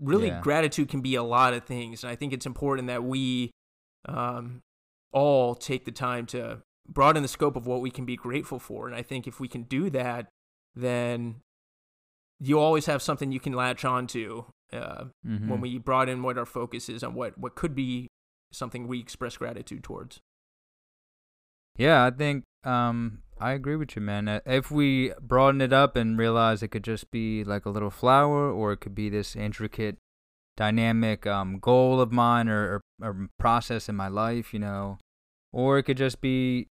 really, 0.00 0.28
yeah. 0.28 0.40
gratitude 0.40 0.88
can 0.88 1.00
be 1.00 1.16
a 1.16 1.24
lot 1.24 1.54
of 1.54 1.64
things, 1.64 2.04
and 2.04 2.10
I 2.12 2.14
think 2.14 2.32
it's 2.32 2.46
important 2.46 2.86
that 2.86 3.02
we 3.02 3.50
um, 4.06 4.62
all 5.12 5.54
take 5.54 5.84
the 5.84 5.92
time 5.92 6.26
to 6.26 6.62
broaden 6.88 7.22
the 7.22 7.28
scope 7.28 7.56
of 7.56 7.66
what 7.66 7.80
we 7.80 7.90
can 7.90 8.04
be 8.04 8.16
grateful 8.16 8.58
for. 8.58 8.86
And 8.86 8.96
I 8.96 9.02
think 9.02 9.26
if 9.26 9.40
we 9.40 9.48
can 9.48 9.62
do 9.62 9.90
that, 9.90 10.28
then 10.74 11.36
you 12.40 12.58
always 12.58 12.86
have 12.86 13.02
something 13.02 13.30
you 13.30 13.40
can 13.40 13.52
latch 13.52 13.84
on 13.84 14.06
to 14.08 14.46
uh, 14.72 15.04
mm-hmm. 15.26 15.48
when 15.48 15.60
we 15.60 15.78
broaden 15.78 16.22
what 16.22 16.38
our 16.38 16.46
focus 16.46 16.88
is 16.88 17.04
on 17.04 17.14
what, 17.14 17.38
what 17.38 17.54
could 17.54 17.74
be 17.74 18.08
something 18.52 18.86
we 18.86 18.98
express 18.98 19.36
gratitude 19.36 19.84
towards. 19.84 20.20
Yeah, 21.76 22.04
I 22.04 22.10
think 22.10 22.44
um, 22.64 23.22
I 23.38 23.52
agree 23.52 23.76
with 23.76 23.96
you, 23.96 24.02
man. 24.02 24.28
Uh, 24.28 24.40
if 24.44 24.70
we 24.70 25.12
broaden 25.20 25.60
it 25.60 25.72
up 25.72 25.96
and 25.96 26.18
realize 26.18 26.62
it 26.62 26.68
could 26.68 26.84
just 26.84 27.10
be 27.10 27.44
like 27.44 27.64
a 27.64 27.70
little 27.70 27.90
flower, 27.90 28.50
or 28.50 28.72
it 28.72 28.78
could 28.78 28.94
be 28.94 29.08
this 29.08 29.34
intricate, 29.34 29.96
dynamic 30.56 31.26
um, 31.26 31.58
goal 31.58 32.00
of 32.00 32.12
mine 32.12 32.48
or, 32.48 32.74
or, 32.74 32.80
or 33.02 33.28
process 33.38 33.88
in 33.88 33.96
my 33.96 34.08
life, 34.08 34.54
you 34.54 34.60
know, 34.60 34.98
or 35.52 35.78
it 35.78 35.84
could 35.84 35.96
just 35.96 36.20
be 36.20 36.68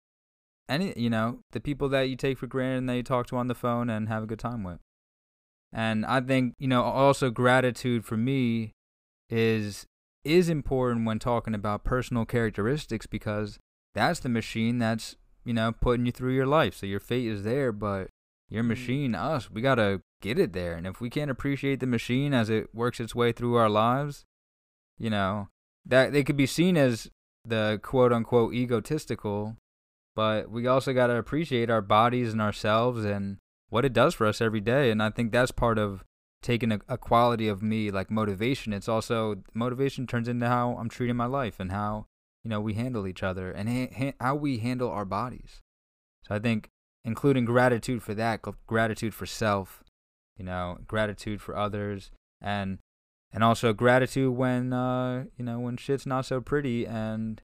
any, 0.68 0.92
you 0.96 1.10
know, 1.10 1.40
the 1.52 1.60
people 1.60 1.88
that 1.90 2.08
you 2.08 2.16
take 2.16 2.38
for 2.38 2.46
granted 2.46 2.78
and 2.78 2.88
that 2.88 2.96
you 2.96 3.02
talk 3.02 3.26
to 3.28 3.36
on 3.36 3.48
the 3.48 3.54
phone 3.54 3.88
and 3.88 4.08
have 4.08 4.22
a 4.22 4.26
good 4.26 4.38
time 4.38 4.62
with. 4.62 4.78
And 5.72 6.04
I 6.06 6.20
think, 6.20 6.54
you 6.58 6.68
know, 6.68 6.82
also 6.82 7.30
gratitude 7.30 8.04
for 8.04 8.16
me 8.16 8.72
is 9.28 9.86
is 10.24 10.48
important 10.48 11.06
when 11.06 11.18
talking 11.18 11.54
about 11.54 11.84
personal 11.84 12.24
characteristics 12.24 13.06
because 13.06 13.58
that's 13.94 14.20
the 14.20 14.28
machine 14.28 14.78
that's, 14.78 15.16
you 15.44 15.54
know, 15.54 15.72
putting 15.80 16.04
you 16.04 16.12
through 16.12 16.34
your 16.34 16.46
life. 16.46 16.74
So 16.74 16.86
your 16.86 16.98
fate 16.98 17.28
is 17.28 17.44
there, 17.44 17.70
but 17.70 18.08
your 18.48 18.64
mm. 18.64 18.68
machine, 18.68 19.14
us, 19.14 19.50
we 19.50 19.60
got 19.60 19.76
to 19.76 20.00
get 20.20 20.38
it 20.38 20.52
there. 20.52 20.74
And 20.74 20.86
if 20.86 21.00
we 21.00 21.10
can't 21.10 21.30
appreciate 21.30 21.78
the 21.78 21.86
machine 21.86 22.34
as 22.34 22.50
it 22.50 22.74
works 22.74 22.98
its 22.98 23.14
way 23.14 23.30
through 23.30 23.54
our 23.54 23.68
lives, 23.68 24.24
you 24.98 25.10
know, 25.10 25.48
that 25.86 26.12
they 26.12 26.24
could 26.24 26.36
be 26.36 26.46
seen 26.46 26.76
as 26.76 27.10
the 27.44 27.78
quote 27.82 28.12
unquote 28.12 28.54
egotistical, 28.54 29.56
but 30.14 30.50
we 30.50 30.66
also 30.66 30.92
got 30.92 31.06
to 31.08 31.16
appreciate 31.16 31.70
our 31.70 31.82
bodies 31.82 32.32
and 32.32 32.42
ourselves 32.42 33.04
and 33.04 33.38
what 33.68 33.84
it 33.84 33.92
does 33.92 34.14
for 34.14 34.26
us 34.26 34.40
every 34.40 34.60
day. 34.60 34.90
And 34.90 35.02
I 35.02 35.10
think 35.10 35.32
that's 35.32 35.52
part 35.52 35.78
of 35.78 36.04
taking 36.42 36.72
a, 36.72 36.80
a 36.88 36.98
quality 36.98 37.48
of 37.48 37.62
me 37.62 37.90
like 37.90 38.10
motivation. 38.10 38.72
It's 38.72 38.88
also 38.88 39.42
motivation 39.54 40.06
turns 40.06 40.28
into 40.28 40.48
how 40.48 40.76
I'm 40.78 40.88
treating 40.88 41.16
my 41.16 41.26
life 41.26 41.60
and 41.60 41.72
how, 41.72 42.06
you 42.44 42.50
know, 42.50 42.60
we 42.60 42.74
handle 42.74 43.06
each 43.06 43.22
other 43.22 43.50
and 43.50 43.68
ha- 43.68 43.94
ha- 43.96 44.14
how 44.20 44.34
we 44.34 44.58
handle 44.58 44.90
our 44.90 45.04
bodies. 45.04 45.60
So 46.26 46.34
I 46.34 46.38
think 46.38 46.68
including 47.04 47.44
gratitude 47.44 48.02
for 48.02 48.14
that, 48.14 48.42
gratitude 48.66 49.14
for 49.14 49.26
self, 49.26 49.84
you 50.36 50.44
know, 50.44 50.78
gratitude 50.86 51.40
for 51.40 51.56
others 51.56 52.10
and 52.40 52.78
and 53.32 53.44
also 53.44 53.72
gratitude 53.72 54.34
when 54.34 54.72
uh, 54.72 55.24
you 55.36 55.44
know, 55.44 55.58
when 55.60 55.76
shit's 55.76 56.06
not 56.06 56.26
so 56.26 56.40
pretty 56.40 56.86
and 56.86 57.42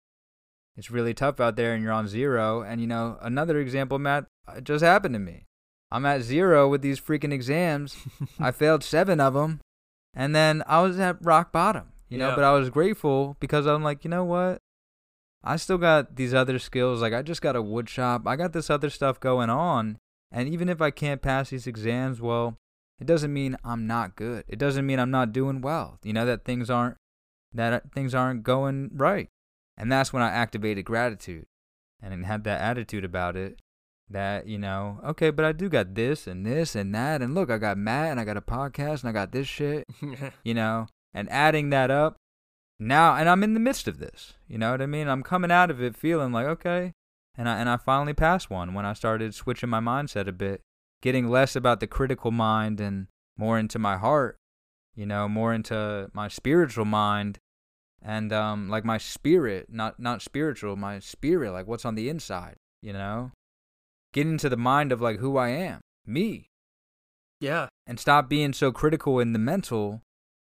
it's 0.77 0.91
really 0.91 1.15
tough 1.15 1.41
out 1.41 1.57
there 1.57 1.75
and 1.75 1.83
you're 1.83 1.93
on 1.93 2.09
zero 2.09 2.63
and 2.63 2.81
you 2.81 2.87
know, 2.87 3.19
another 3.21 3.59
example, 3.59 3.99
Matt, 3.99 4.27
it 4.57 4.65
just 4.65 4.85
happened 4.85 5.15
to 5.15 5.19
me. 5.19 5.47
I'm 5.91 6.07
at 6.07 6.23
zero 6.23 6.69
with 6.69 6.81
these 6.81 6.99
freaking 6.99 7.33
exams. 7.33 7.97
I 8.41 8.51
failed 8.51 8.83
seven 8.83 9.21
of 9.21 9.35
them, 9.35 9.61
and 10.15 10.35
then 10.35 10.63
I 10.67 10.81
was 10.81 10.99
at 10.99 11.23
rock 11.23 11.53
bottom. 11.53 11.93
You 12.09 12.19
know, 12.19 12.35
but 12.35 12.45
I 12.45 12.53
was 12.53 12.69
grateful 12.69 13.37
because 13.41 13.65
I'm 13.67 13.83
like, 13.83 14.05
you 14.05 14.11
know 14.11 14.25
what? 14.25 14.59
I 15.43 15.57
still 15.57 15.79
got 15.79 16.17
these 16.17 16.35
other 16.35 16.59
skills. 16.59 17.01
Like 17.01 17.15
I 17.15 17.23
just 17.23 17.41
got 17.43 17.57
a 17.57 17.63
wood 17.63 17.89
shop. 17.89 18.27
I 18.27 18.37
got 18.37 18.53
this 18.53 18.69
other 18.69 18.91
stuff 18.91 19.19
going 19.19 19.49
on. 19.49 19.99
And 20.31 20.49
even 20.49 20.69
if 20.69 20.81
I 20.81 20.91
can't 20.91 21.23
pass 21.23 21.51
these 21.51 21.67
exams, 21.67 22.21
well, 22.21 22.59
it 23.03 23.07
doesn't 23.07 23.33
mean 23.33 23.57
I'm 23.65 23.89
not 23.89 24.15
good. 24.15 24.45
It 24.47 24.61
doesn't 24.61 24.87
mean 24.87 25.01
I'm 25.01 25.11
not 25.11 25.33
doing 25.33 25.61
well. 25.61 25.99
You 26.05 26.13
know 26.13 26.25
that 26.25 26.45
things 26.45 26.71
aren't 26.71 26.99
that 27.53 27.73
uh, 27.73 27.81
things 27.93 28.15
aren't 28.15 28.45
going 28.45 28.91
right. 28.95 29.29
And 29.77 29.91
that's 29.91 30.13
when 30.13 30.23
I 30.23 30.31
activated 30.31 30.85
gratitude. 30.85 31.47
And 32.01 32.25
had 32.25 32.45
that 32.45 32.61
attitude 32.61 33.05
about 33.05 33.37
it 33.37 33.61
that 34.09 34.47
you 34.47 34.59
know 34.59 35.01
okay 35.05 35.31
but 35.31 35.45
i 35.45 35.53
do 35.53 35.69
got 35.71 35.95
this 35.95 36.29
and 36.29 36.47
this 36.47 36.77
and 36.77 36.95
that. 36.95 37.23
And 37.23 37.35
look 37.35 37.51
i 37.51 37.59
got 37.59 37.77
matt 37.77 38.13
and 38.13 38.21
i 38.21 38.25
got 38.25 38.37
a 38.37 38.41
podcast 38.41 39.01
and 39.01 39.09
i 39.09 39.13
got 39.13 39.33
this 39.33 39.49
shit 39.49 39.85
you 40.45 40.55
know 40.55 40.87
and 41.13 41.29
adding 41.31 41.71
that 41.71 41.91
up. 41.91 42.15
Now 42.79 43.17
and 43.17 43.29
i'm 43.29 43.43
in 43.43 43.55
the 43.55 43.61
midst 43.61 43.89
of 43.89 43.99
this. 43.99 44.35
You 44.47 44.59
know 44.59 44.71
what 44.71 44.83
i 44.83 44.87
mean? 44.87 45.09
I'm 45.09 45.25
coming 45.25 45.51
out 45.51 45.73
of 45.73 45.83
it 45.83 45.97
feeling 45.97 46.31
like 46.31 46.47
okay. 46.47 46.93
And 47.37 47.49
i 47.49 47.59
and 47.59 47.69
i 47.69 47.77
finally 47.77 48.15
passed 48.15 48.49
one 48.49 48.75
when 48.75 48.87
i 48.87 48.93
started 48.93 49.35
switching 49.35 49.71
my 49.71 49.81
mindset 49.81 50.29
a 50.29 50.33
bit 50.33 50.61
getting 51.03 51.29
less 51.29 51.55
about 51.55 51.81
the 51.81 51.87
critical 51.87 52.31
mind 52.31 52.81
and 52.81 53.09
more 53.37 53.59
into 53.59 53.79
my 53.79 53.99
heart 53.99 54.39
you 54.95 55.05
know 55.05 55.29
more 55.29 55.53
into 55.53 56.11
my 56.15 56.29
spiritual 56.29 56.85
mind 56.85 57.39
and 58.01 58.33
um 58.33 58.69
like 58.71 58.85
my 58.85 58.99
spirit 58.99 59.67
not 59.69 60.01
not 60.01 60.23
spiritual 60.23 60.77
my 60.77 60.99
spirit 60.99 61.53
like 61.53 61.67
what's 61.67 61.85
on 61.85 61.95
the 61.95 62.09
inside 62.09 62.57
you 62.81 62.93
know 62.93 63.31
get 64.13 64.27
into 64.27 64.49
the 64.49 64.57
mind 64.57 64.93
of 64.93 65.01
like 65.01 65.19
who 65.19 65.37
I 65.37 65.49
am, 65.49 65.81
me. 66.07 66.47
Yeah. 67.41 67.69
And 67.87 67.99
stop 67.99 68.29
being 68.29 68.53
so 68.53 68.71
critical 68.71 69.19
in 69.19 69.33
the 69.33 69.39
mental. 69.39 70.03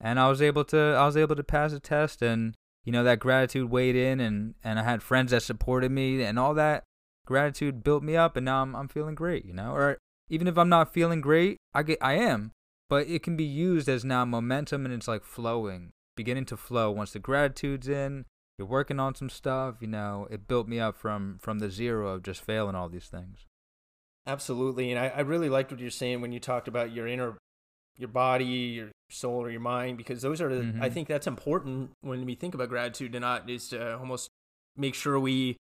And 0.01 0.19
I 0.19 0.29
was 0.29 0.41
able 0.41 0.65
to 0.67 0.79
I 0.79 1.05
was 1.05 1.17
able 1.17 1.37
to 1.37 1.45
pass 1.45 1.73
a 1.73 1.81
test 1.81 2.23
and 2.23 2.55
you 2.85 2.93
know 2.93 3.05
that 3.05 3.19
gratitude 3.19 3.71
weighed 3.71 3.97
in 3.97 4.21
and 4.21 4.55
and 4.63 4.79
I 4.79 4.85
had 4.85 5.03
friends 5.03 5.33
that 5.33 5.43
supported 5.43 5.91
me 5.91 6.23
and 6.23 6.39
all 6.39 6.55
that 6.55 6.85
gratitude 7.27 7.85
built 7.85 8.03
me 8.03 8.17
up 8.17 8.37
and 8.37 8.45
now 8.45 8.63
I'm 8.63 8.75
I'm 8.77 8.89
feeling 8.89 9.17
great, 9.17 9.45
you 9.45 9.53
know? 9.53 9.73
Or 9.73 9.99
even 10.29 10.47
if 10.47 10.59
I'm 10.59 10.69
not 10.69 10.93
feeling 10.93 11.21
great, 11.21 11.57
I 11.75 11.83
get 11.83 11.99
I 12.01 12.15
am, 12.15 12.53
but 12.89 13.09
it 13.09 13.23
can 13.23 13.37
be 13.37 13.45
used 13.45 13.89
as 13.89 14.05
now 14.05 14.25
momentum 14.25 14.85
and 14.85 14.95
it's 14.95 15.09
like 15.09 15.25
flowing, 15.25 15.91
beginning 16.17 16.47
to 16.47 16.57
flow 16.57 16.91
once 16.91 17.13
the 17.13 17.19
gratitude's 17.19 17.89
in, 17.89 18.25
you're 18.59 18.67
working 18.67 18.99
on 18.99 19.15
some 19.15 19.31
stuff, 19.31 19.77
you 19.81 19.87
know, 19.87 20.27
it 20.31 20.49
built 20.49 20.67
me 20.67 20.81
up 20.81 20.97
from 20.97 21.39
from 21.41 21.61
the 21.61 21.71
zero 21.71 22.09
of 22.09 22.23
just 22.23 22.43
failing 22.43 22.75
all 22.75 22.89
these 22.89 23.07
things. 23.07 23.47
Absolutely, 24.27 24.91
and 24.91 24.99
I, 24.99 25.09
I 25.09 25.21
really 25.21 25.49
liked 25.49 25.71
what 25.71 25.81
you're 25.81 25.91
saying 25.91 26.21
when 26.21 26.33
you 26.33 26.41
talked 26.41 26.69
about 26.69 26.93
your 26.93 27.07
inner, 27.07 27.39
your 27.97 28.09
body, 28.09 28.45
your 28.45 28.91
soul, 29.11 29.43
or 29.43 29.51
your 29.51 29.61
mind, 29.61 29.97
because 29.97 30.21
those 30.21 30.41
are. 30.41 30.51
Mm-hmm. 30.51 30.83
I 30.83 30.91
think 30.91 31.09
that's 31.09 31.27
important 31.27 31.93
when 32.01 32.27
we 32.27 32.35
think 32.35 32.55
about 32.55 32.69
gratitude. 32.69 33.13
To 33.13 33.21
not 33.21 33.49
is 33.49 33.69
to 33.69 33.97
almost 33.97 34.29
make 34.77 34.95
sure 34.95 35.19
we 35.21 35.57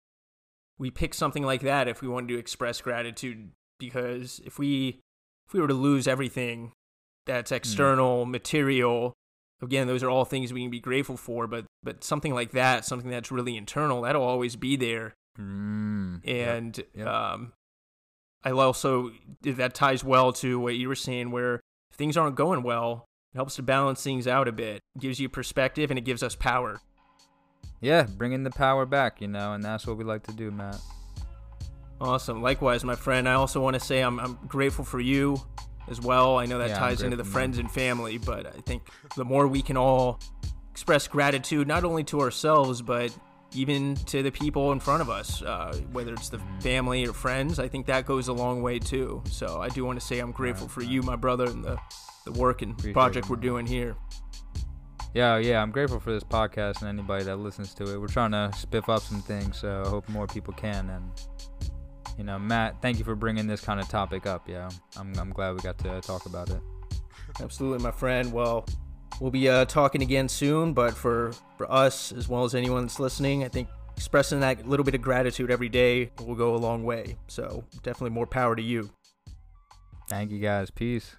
we 0.77 0.91
pick 0.91 1.13
something 1.13 1.43
like 1.43 1.61
that 1.61 1.87
if 1.87 2.01
we 2.01 2.07
want 2.07 2.27
to 2.27 2.37
express 2.37 2.79
gratitude, 2.79 3.51
because 3.85 4.41
if 4.45 4.57
we 4.59 4.99
if 5.47 5.53
we 5.53 5.59
were 5.59 5.67
to 5.67 5.73
lose 5.73 6.07
everything 6.07 6.71
that's 7.25 7.51
mm. 7.51 7.55
external, 7.55 8.25
mm. 8.25 8.31
material, 8.31 9.13
again, 9.61 9.87
those 9.87 10.03
are 10.03 10.09
all 10.09 10.25
things 10.25 10.53
we 10.53 10.61
can 10.61 10.71
be 10.71 10.79
grateful 10.79 11.17
for. 11.17 11.47
But 11.47 11.65
but 11.81 12.03
something 12.03 12.33
like 12.33 12.51
that, 12.51 12.85
something 12.85 13.09
that's 13.09 13.31
really 13.31 13.57
internal, 13.57 14.01
that'll 14.01 14.23
always 14.23 14.55
be 14.55 14.75
there. 14.75 15.13
Mm. 15.39 16.27
And 16.27 16.77
yep. 16.77 16.87
Yep. 16.95 17.07
um, 17.07 17.53
I 18.43 18.51
also 18.51 19.11
that 19.41 19.73
ties 19.73 20.03
well 20.03 20.33
to 20.33 20.59
what 20.59 20.75
you 20.75 20.87
were 20.87 20.95
saying, 20.95 21.31
where 21.31 21.55
if 21.91 21.97
things 21.97 22.17
aren't 22.17 22.35
going 22.35 22.63
well, 22.63 23.05
it 23.33 23.37
helps 23.37 23.55
to 23.55 23.63
balance 23.63 24.03
things 24.03 24.27
out 24.27 24.47
a 24.47 24.51
bit, 24.51 24.81
it 24.95 25.01
gives 25.01 25.19
you 25.19 25.29
perspective, 25.29 25.89
and 25.89 25.97
it 25.97 26.03
gives 26.03 26.23
us 26.23 26.35
power. 26.35 26.81
Yeah, 27.81 28.03
bringing 28.03 28.43
the 28.43 28.51
power 28.51 28.85
back, 28.85 29.21
you 29.21 29.27
know, 29.27 29.53
and 29.53 29.63
that's 29.63 29.85
what 29.85 29.97
we 29.97 30.03
like 30.03 30.23
to 30.23 30.33
do, 30.33 30.51
Matt. 30.51 30.79
Awesome. 32.03 32.41
Likewise, 32.41 32.83
my 32.83 32.95
friend. 32.95 33.29
I 33.29 33.35
also 33.35 33.61
want 33.61 33.75
to 33.75 33.79
say 33.79 34.01
I'm, 34.01 34.19
I'm 34.19 34.37
grateful 34.45 34.83
for 34.83 34.99
you 34.99 35.41
as 35.87 36.01
well. 36.01 36.37
I 36.37 36.45
know 36.45 36.57
that 36.57 36.71
yeah, 36.71 36.77
ties 36.77 37.01
into 37.01 37.15
the 37.15 37.23
friends 37.23 37.59
and 37.59 37.71
family, 37.71 38.17
but 38.17 38.45
I 38.45 38.59
think 38.59 38.89
the 39.15 39.23
more 39.23 39.47
we 39.47 39.61
can 39.61 39.77
all 39.77 40.19
express 40.69 41.07
gratitude, 41.07 41.65
not 41.65 41.85
only 41.85 42.03
to 42.05 42.19
ourselves, 42.19 42.81
but 42.81 43.17
even 43.55 43.95
to 43.95 44.21
the 44.21 44.31
people 44.31 44.73
in 44.73 44.81
front 44.81 45.01
of 45.01 45.09
us, 45.09 45.41
uh, 45.43 45.73
whether 45.93 46.13
it's 46.13 46.27
the 46.27 46.41
family 46.59 47.07
or 47.07 47.13
friends. 47.13 47.57
I 47.57 47.69
think 47.69 47.85
that 47.85 48.05
goes 48.05 48.27
a 48.27 48.33
long 48.33 48.61
way 48.61 48.79
too. 48.79 49.23
So 49.29 49.61
I 49.61 49.69
do 49.69 49.85
want 49.85 49.97
to 49.97 50.05
say 50.05 50.19
I'm 50.19 50.33
grateful 50.33 50.67
for 50.67 50.83
you, 50.83 51.03
my 51.03 51.15
brother, 51.15 51.45
and 51.45 51.63
the, 51.63 51.79
the 52.25 52.33
work 52.33 52.61
and 52.63 52.73
Appreciate 52.73 52.93
project 52.93 53.27
it, 53.27 53.29
we're 53.29 53.37
doing 53.37 53.65
here. 53.65 53.95
Yeah, 55.13 55.37
yeah, 55.37 55.61
I'm 55.61 55.71
grateful 55.71 56.01
for 56.01 56.11
this 56.11 56.23
podcast 56.23 56.81
and 56.81 56.89
anybody 56.89 57.23
that 57.25 57.37
listens 57.37 57.73
to 57.75 57.93
it. 57.93 58.01
We're 58.01 58.07
trying 58.07 58.31
to 58.31 58.51
spiff 58.53 58.89
up 58.89 59.03
some 59.03 59.21
things, 59.21 59.59
so 59.59 59.83
I 59.85 59.87
hope 59.87 60.09
more 60.09 60.27
people 60.27 60.53
can. 60.53 60.89
And 60.89 61.11
you 62.17 62.23
know, 62.23 62.37
Matt, 62.37 62.81
thank 62.81 62.99
you 62.99 63.05
for 63.05 63.15
bringing 63.15 63.47
this 63.47 63.61
kind 63.61 63.79
of 63.79 63.87
topic 63.87 64.25
up. 64.25 64.47
Yeah, 64.47 64.69
I'm 64.97 65.13
I'm 65.17 65.31
glad 65.31 65.55
we 65.55 65.61
got 65.61 65.77
to 65.79 66.01
talk 66.01 66.25
about 66.25 66.49
it. 66.49 66.61
Absolutely, 67.41 67.83
my 67.83 67.91
friend. 67.91 68.31
Well, 68.31 68.65
we'll 69.19 69.31
be 69.31 69.49
uh, 69.49 69.65
talking 69.65 70.01
again 70.01 70.29
soon, 70.29 70.73
but 70.73 70.93
for, 70.93 71.33
for 71.57 71.71
us, 71.71 72.11
as 72.11 72.27
well 72.27 72.43
as 72.43 72.55
anyone 72.55 72.83
that's 72.83 72.99
listening, 72.99 73.43
I 73.43 73.47
think 73.47 73.67
expressing 73.95 74.39
that 74.41 74.67
little 74.67 74.83
bit 74.83 74.95
of 74.95 75.01
gratitude 75.01 75.51
every 75.51 75.69
day 75.69 76.11
will 76.25 76.35
go 76.35 76.55
a 76.55 76.57
long 76.57 76.83
way. 76.83 77.17
So 77.27 77.63
definitely 77.83 78.11
more 78.11 78.27
power 78.27 78.55
to 78.55 78.61
you. 78.61 78.89
Thank 80.09 80.31
you 80.31 80.39
guys. 80.39 80.69
Peace. 80.69 81.15